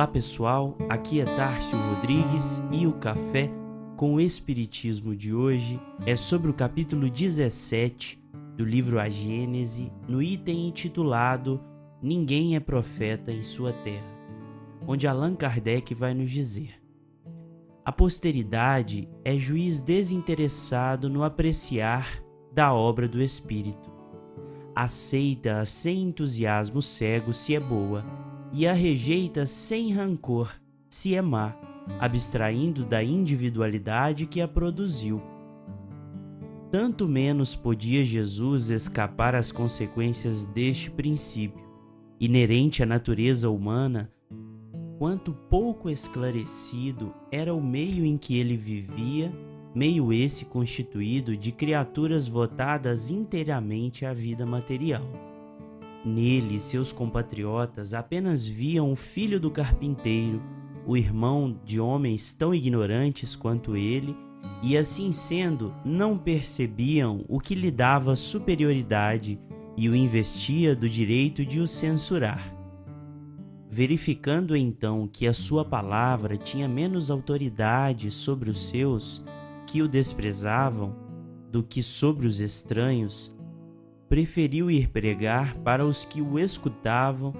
Olá 0.00 0.08
pessoal, 0.08 0.78
aqui 0.88 1.20
é 1.20 1.26
Tárcio 1.26 1.76
Rodrigues 1.76 2.62
e 2.72 2.86
o 2.86 2.94
Café 2.94 3.50
com 3.98 4.14
o 4.14 4.20
Espiritismo 4.20 5.14
de 5.14 5.34
hoje 5.34 5.78
é 6.06 6.16
sobre 6.16 6.50
o 6.50 6.54
capítulo 6.54 7.10
17 7.10 8.18
do 8.56 8.64
livro 8.64 8.98
A 8.98 9.10
Gênese, 9.10 9.92
no 10.08 10.22
item 10.22 10.68
intitulado 10.68 11.60
Ninguém 12.00 12.56
é 12.56 12.60
profeta 12.60 13.30
em 13.30 13.42
sua 13.42 13.74
terra, 13.74 14.10
onde 14.88 15.06
Allan 15.06 15.34
Kardec 15.34 15.92
vai 15.92 16.14
nos 16.14 16.30
dizer: 16.30 16.80
A 17.84 17.92
posteridade 17.92 19.06
é 19.22 19.36
juiz 19.38 19.82
desinteressado 19.82 21.10
no 21.10 21.22
apreciar 21.22 22.24
da 22.50 22.72
obra 22.72 23.06
do 23.06 23.20
Espírito. 23.22 23.92
Aceita-a 24.74 25.66
sem 25.66 26.04
entusiasmo 26.04 26.80
cego 26.80 27.34
se 27.34 27.54
é 27.54 27.60
boa 27.60 28.29
e 28.52 28.66
a 28.66 28.72
rejeita 28.72 29.46
sem 29.46 29.92
rancor, 29.92 30.52
se 30.88 31.14
é 31.14 31.22
má, 31.22 31.54
abstraindo 31.98 32.84
da 32.84 33.02
individualidade 33.02 34.26
que 34.26 34.40
a 34.40 34.48
produziu. 34.48 35.22
Tanto 36.70 37.08
menos 37.08 37.56
podia 37.56 38.04
Jesus 38.04 38.70
escapar 38.70 39.34
às 39.34 39.50
consequências 39.50 40.44
deste 40.44 40.90
princípio, 40.90 41.64
inerente 42.18 42.82
à 42.82 42.86
natureza 42.86 43.50
humana, 43.50 44.10
quanto 44.98 45.32
pouco 45.32 45.88
esclarecido 45.88 47.12
era 47.32 47.54
o 47.54 47.62
meio 47.62 48.04
em 48.04 48.16
que 48.18 48.38
ele 48.38 48.56
vivia, 48.56 49.32
meio 49.74 50.12
esse 50.12 50.44
constituído 50.44 51.36
de 51.36 51.50
criaturas 51.50 52.26
votadas 52.26 53.10
inteiramente 53.10 54.04
à 54.04 54.12
vida 54.12 54.44
material. 54.44 55.29
Nele, 56.04 56.58
seus 56.58 56.92
compatriotas 56.92 57.92
apenas 57.92 58.46
viam 58.46 58.90
o 58.90 58.96
filho 58.96 59.38
do 59.38 59.50
carpinteiro, 59.50 60.42
o 60.86 60.96
irmão 60.96 61.60
de 61.64 61.78
homens 61.78 62.32
tão 62.32 62.54
ignorantes 62.54 63.36
quanto 63.36 63.76
ele, 63.76 64.16
e 64.62 64.76
assim 64.76 65.12
sendo, 65.12 65.74
não 65.84 66.16
percebiam 66.16 67.24
o 67.28 67.38
que 67.38 67.54
lhe 67.54 67.70
dava 67.70 68.16
superioridade 68.16 69.38
e 69.76 69.88
o 69.88 69.94
investia 69.94 70.74
do 70.74 70.88
direito 70.88 71.44
de 71.44 71.60
o 71.60 71.68
censurar. 71.68 72.54
Verificando 73.68 74.56
então 74.56 75.06
que 75.06 75.26
a 75.26 75.32
sua 75.32 75.64
palavra 75.64 76.36
tinha 76.36 76.66
menos 76.66 77.10
autoridade 77.10 78.10
sobre 78.10 78.50
os 78.50 78.68
seus, 78.68 79.24
que 79.66 79.80
o 79.80 79.88
desprezavam, 79.88 80.96
do 81.50 81.62
que 81.62 81.82
sobre 81.82 82.26
os 82.26 82.40
estranhos, 82.40 83.34
preferiu 84.10 84.68
ir 84.68 84.88
pregar 84.88 85.54
para 85.58 85.86
os 85.86 86.04
que 86.04 86.20
o 86.20 86.36
escutavam 86.36 87.32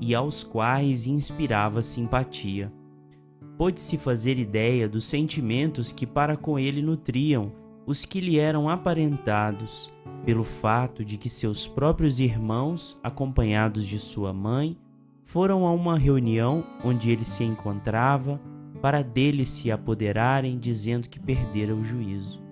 e 0.00 0.14
aos 0.14 0.42
quais 0.42 1.06
inspirava 1.06 1.82
simpatia. 1.82 2.72
Pôde-se 3.58 3.98
fazer 3.98 4.38
ideia 4.38 4.88
dos 4.88 5.04
sentimentos 5.04 5.92
que 5.92 6.06
para 6.06 6.34
com 6.34 6.58
ele 6.58 6.80
nutriam 6.80 7.52
os 7.86 8.06
que 8.06 8.18
lhe 8.18 8.38
eram 8.38 8.66
aparentados, 8.66 9.92
pelo 10.24 10.42
fato 10.42 11.04
de 11.04 11.18
que 11.18 11.28
seus 11.28 11.68
próprios 11.68 12.18
irmãos, 12.18 12.98
acompanhados 13.02 13.86
de 13.86 14.00
sua 14.00 14.32
mãe, 14.32 14.74
foram 15.22 15.66
a 15.66 15.72
uma 15.72 15.98
reunião 15.98 16.64
onde 16.82 17.10
ele 17.10 17.26
se 17.26 17.44
encontrava 17.44 18.40
para 18.80 19.02
dele 19.02 19.44
se 19.44 19.70
apoderarem, 19.70 20.58
dizendo 20.58 21.08
que 21.10 21.20
perdera 21.20 21.74
o 21.74 21.84
juízo. 21.84 22.45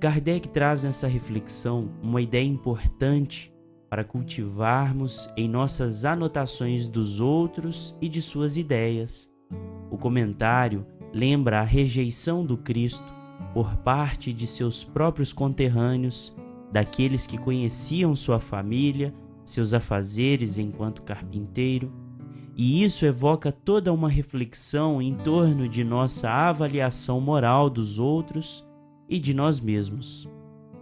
Kardec 0.00 0.48
traz 0.48 0.84
nessa 0.84 1.08
reflexão 1.08 1.90
uma 2.00 2.22
ideia 2.22 2.46
importante 2.46 3.52
para 3.90 4.04
cultivarmos 4.04 5.28
em 5.36 5.48
nossas 5.48 6.04
anotações 6.04 6.86
dos 6.86 7.18
outros 7.18 7.96
e 8.00 8.08
de 8.08 8.22
suas 8.22 8.56
ideias. 8.56 9.28
O 9.90 9.98
comentário 9.98 10.86
lembra 11.12 11.60
a 11.60 11.64
rejeição 11.64 12.46
do 12.46 12.56
Cristo 12.56 13.12
por 13.52 13.74
parte 13.78 14.32
de 14.32 14.46
seus 14.46 14.84
próprios 14.84 15.32
conterrâneos, 15.32 16.36
daqueles 16.70 17.26
que 17.26 17.38
conheciam 17.38 18.14
sua 18.14 18.38
família, 18.38 19.12
seus 19.44 19.74
afazeres 19.74 20.58
enquanto 20.58 21.02
carpinteiro, 21.02 21.90
e 22.54 22.84
isso 22.84 23.04
evoca 23.04 23.50
toda 23.50 23.92
uma 23.92 24.08
reflexão 24.08 25.02
em 25.02 25.16
torno 25.16 25.68
de 25.68 25.82
nossa 25.82 26.30
avaliação 26.30 27.20
moral 27.20 27.70
dos 27.70 27.98
outros 27.98 28.67
e 29.08 29.18
de 29.18 29.32
nós 29.32 29.60
mesmos. 29.60 30.28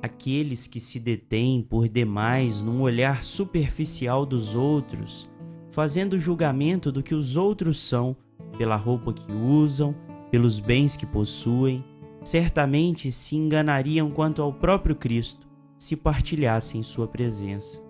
Aqueles 0.03 0.67
que 0.67 0.81
se 0.81 0.99
detêm 1.01 1.63
por 1.63 1.89
demais 1.89 2.63
num 2.63 2.83
olhar 2.83 3.23
superficial 3.23 4.27
dos 4.27 4.55
outros, 4.55 5.29
fazendo 5.71 6.19
julgamento 6.19 6.91
do 6.91 7.03
que 7.03 7.15
os 7.15 7.37
outros 7.37 7.81
são, 7.81 8.17
pela 8.57 8.77
roupa 8.77 9.13
que 9.13 9.33
usam, 9.33 9.95
pelos 10.31 10.59
bens 10.59 10.97
que 10.97 11.07
possuem, 11.07 11.85
certamente 12.25 13.13
se 13.13 13.37
enganariam 13.37 14.11
quanto 14.11 14.43
ao 14.43 14.53
próprio 14.53 14.97
Cristo 14.97 15.47
se 15.79 15.95
partilhassem 15.95 16.83
sua 16.83 17.07
presença. 17.07 17.83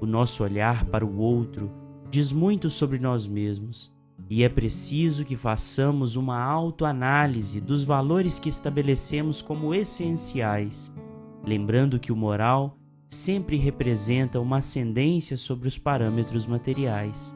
O 0.00 0.06
nosso 0.06 0.42
olhar 0.44 0.84
para 0.86 1.04
o 1.04 1.18
outro 1.18 1.70
diz 2.10 2.30
muito 2.32 2.68
sobre 2.68 2.98
nós 2.98 3.26
mesmos 3.26 3.94
e 4.28 4.42
é 4.42 4.48
preciso 4.48 5.24
que 5.24 5.36
façamos 5.36 6.16
uma 6.16 6.42
autoanálise 6.42 7.60
dos 7.60 7.84
valores 7.84 8.38
que 8.38 8.48
estabelecemos 8.48 9.42
como 9.42 9.74
essenciais, 9.74 10.92
lembrando 11.44 11.98
que 11.98 12.12
o 12.12 12.16
moral 12.16 12.78
sempre 13.06 13.56
representa 13.56 14.40
uma 14.40 14.58
ascendência 14.58 15.36
sobre 15.36 15.68
os 15.68 15.78
parâmetros 15.78 16.46
materiais. 16.46 17.34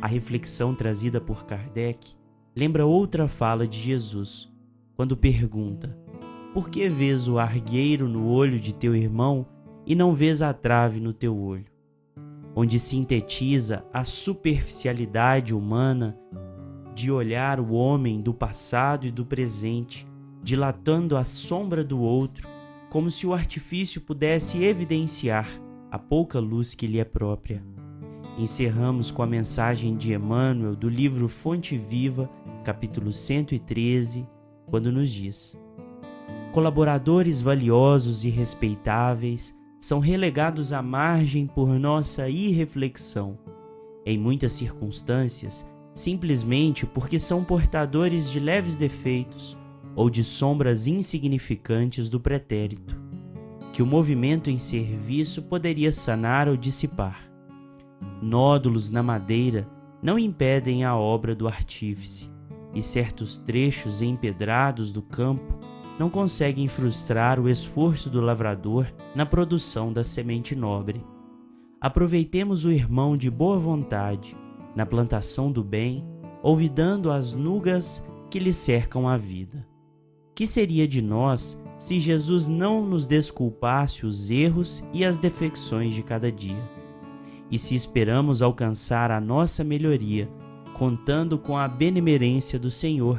A 0.00 0.06
reflexão 0.06 0.74
trazida 0.74 1.20
por 1.20 1.44
Kardec 1.44 2.12
lembra 2.56 2.86
outra 2.86 3.28
fala 3.28 3.66
de 3.66 3.78
Jesus, 3.78 4.50
quando 4.96 5.16
pergunta: 5.16 5.96
Por 6.54 6.70
que 6.70 6.88
vês 6.88 7.28
o 7.28 7.38
argueiro 7.38 8.08
no 8.08 8.26
olho 8.28 8.58
de 8.58 8.72
teu 8.72 8.96
irmão 8.96 9.46
e 9.86 9.94
não 9.94 10.14
vês 10.14 10.42
a 10.42 10.52
trave 10.52 11.00
no 11.00 11.12
teu 11.12 11.36
olho? 11.36 11.77
Onde 12.60 12.80
sintetiza 12.80 13.84
a 13.92 14.02
superficialidade 14.02 15.54
humana 15.54 16.18
de 16.92 17.08
olhar 17.08 17.60
o 17.60 17.70
homem 17.70 18.20
do 18.20 18.34
passado 18.34 19.06
e 19.06 19.12
do 19.12 19.24
presente, 19.24 20.04
dilatando 20.42 21.16
a 21.16 21.22
sombra 21.22 21.84
do 21.84 22.00
outro, 22.00 22.48
como 22.90 23.12
se 23.12 23.28
o 23.28 23.32
artifício 23.32 24.00
pudesse 24.00 24.64
evidenciar 24.64 25.48
a 25.88 26.00
pouca 26.00 26.40
luz 26.40 26.74
que 26.74 26.88
lhe 26.88 26.98
é 26.98 27.04
própria. 27.04 27.64
Encerramos 28.36 29.12
com 29.12 29.22
a 29.22 29.26
mensagem 29.26 29.96
de 29.96 30.12
Emmanuel 30.12 30.74
do 30.74 30.88
livro 30.88 31.28
Fonte 31.28 31.78
Viva, 31.78 32.28
capítulo 32.64 33.12
113, 33.12 34.26
quando 34.66 34.90
nos 34.90 35.10
diz: 35.10 35.56
Colaboradores 36.50 37.40
valiosos 37.40 38.24
e 38.24 38.28
respeitáveis 38.28 39.56
são 39.80 40.00
relegados 40.00 40.72
à 40.72 40.82
margem 40.82 41.46
por 41.46 41.68
nossa 41.78 42.28
irreflexão, 42.28 43.38
em 44.04 44.18
muitas 44.18 44.54
circunstâncias, 44.54 45.68
simplesmente 45.94 46.86
porque 46.86 47.18
são 47.18 47.44
portadores 47.44 48.30
de 48.30 48.40
leves 48.40 48.76
defeitos 48.76 49.56
ou 49.94 50.08
de 50.08 50.22
sombras 50.22 50.86
insignificantes 50.86 52.08
do 52.08 52.20
pretérito, 52.20 52.96
que 53.72 53.82
o 53.82 53.86
movimento 53.86 54.50
em 54.50 54.58
serviço 54.58 55.42
poderia 55.42 55.92
sanar 55.92 56.48
ou 56.48 56.56
dissipar. 56.56 57.28
Nódulos 58.22 58.90
na 58.90 59.02
madeira 59.02 59.68
não 60.02 60.18
impedem 60.18 60.84
a 60.84 60.96
obra 60.96 61.34
do 61.34 61.48
artífice, 61.48 62.30
e 62.74 62.82
certos 62.82 63.38
trechos 63.38 64.02
empedrados 64.02 64.92
do 64.92 65.02
campo 65.02 65.58
não 65.98 66.08
conseguem 66.08 66.68
frustrar 66.68 67.40
o 67.40 67.48
esforço 67.48 68.08
do 68.08 68.20
lavrador 68.20 68.86
na 69.14 69.26
produção 69.26 69.92
da 69.92 70.04
semente 70.04 70.54
nobre. 70.54 71.04
Aproveitemos 71.80 72.64
o 72.64 72.70
irmão 72.70 73.16
de 73.16 73.30
boa 73.30 73.58
vontade 73.58 74.36
na 74.74 74.86
plantação 74.86 75.50
do 75.50 75.64
bem, 75.64 76.06
olvidando 76.42 77.10
as 77.10 77.34
nugas 77.34 78.04
que 78.30 78.38
lhe 78.38 78.52
cercam 78.52 79.08
a 79.08 79.16
vida. 79.16 79.66
Que 80.34 80.46
seria 80.46 80.86
de 80.86 81.02
nós 81.02 81.60
se 81.76 81.98
Jesus 81.98 82.46
não 82.46 82.86
nos 82.86 83.06
desculpasse 83.06 84.06
os 84.06 84.30
erros 84.30 84.84
e 84.92 85.04
as 85.04 85.18
defecções 85.18 85.94
de 85.94 86.02
cada 86.02 86.30
dia? 86.30 86.62
E 87.50 87.58
se 87.58 87.74
esperamos 87.74 88.42
alcançar 88.42 89.10
a 89.10 89.20
nossa 89.20 89.64
melhoria, 89.64 90.28
contando 90.74 91.38
com 91.38 91.56
a 91.56 91.66
benemerência 91.66 92.58
do 92.58 92.70
Senhor, 92.70 93.18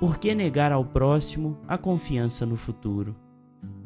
por 0.00 0.18
que 0.18 0.34
negar 0.34 0.72
ao 0.72 0.84
próximo 0.84 1.58
a 1.66 1.78
confiança 1.78 2.44
no 2.44 2.56
futuro? 2.56 3.16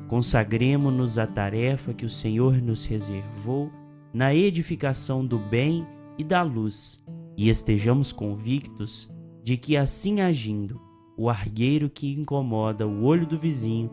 Consagremos-nos 0.09 1.19
à 1.19 1.27
tarefa 1.27 1.95
que 1.95 2.05
o 2.05 2.11
Senhor 2.11 2.61
nos 2.61 2.85
reservou 2.85 3.71
na 4.13 4.35
edificação 4.35 5.25
do 5.25 5.39
bem 5.39 5.87
e 6.19 6.25
da 6.25 6.43
luz, 6.43 7.03
e 7.37 7.49
estejamos 7.49 8.11
convictos 8.11 9.09
de 9.43 9.57
que, 9.57 9.77
assim 9.77 10.21
agindo, 10.21 10.81
o 11.17 11.31
argueiro 11.31 11.89
que 11.89 12.13
incomoda 12.13 12.87
o 12.87 13.05
olho 13.05 13.27
do 13.27 13.39
vizinho, 13.39 13.91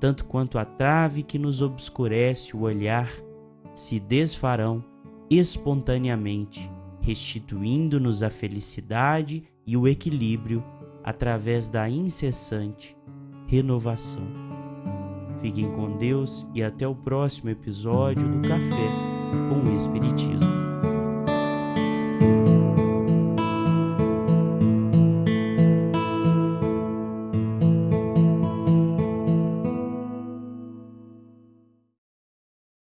tanto 0.00 0.24
quanto 0.24 0.58
a 0.58 0.64
trave 0.64 1.22
que 1.22 1.38
nos 1.38 1.62
obscurece 1.62 2.56
o 2.56 2.62
olhar, 2.62 3.10
se 3.74 4.00
desfarão 4.00 4.84
espontaneamente 5.30 6.68
restituindo-nos 7.00 8.22
a 8.22 8.30
felicidade 8.30 9.42
e 9.66 9.76
o 9.76 9.88
equilíbrio 9.88 10.62
através 11.04 11.68
da 11.68 11.88
incessante 11.88 12.96
renovação. 13.46 14.26
Fiquem 15.40 15.70
com 15.72 15.96
Deus 15.96 16.46
e 16.54 16.62
até 16.62 16.86
o 16.86 16.94
próximo 16.94 17.50
episódio 17.50 18.28
do 18.28 18.46
Café 18.46 18.88
com 19.48 19.70
o 19.70 19.76
Espiritismo. 19.76 20.59